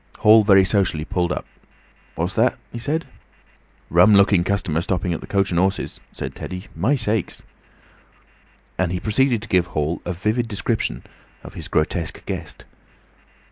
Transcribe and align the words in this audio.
Hall 0.21 0.41
very 0.41 0.65
sociably 0.65 1.05
pulled 1.05 1.31
up. 1.31 1.45
"What's 2.15 2.33
that?" 2.33 2.57
he 2.73 2.79
asked. 2.79 3.05
"Rum 3.91 4.15
looking 4.15 4.43
customer 4.43 4.81
stopping 4.81 5.13
at 5.13 5.21
the 5.21 5.27
'Coach 5.27 5.51
and 5.51 5.59
Horses,'" 5.59 5.99
said 6.11 6.33
Teddy. 6.33 6.69
"My 6.75 6.95
sakes!" 6.95 7.43
And 8.79 8.91
he 8.91 8.99
proceeded 8.99 9.43
to 9.43 9.47
give 9.47 9.67
Hall 9.67 10.01
a 10.03 10.13
vivid 10.13 10.47
description 10.47 11.03
of 11.43 11.53
his 11.53 11.67
grotesque 11.67 12.25
guest. 12.25 12.65